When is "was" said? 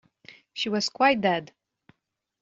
0.67-0.89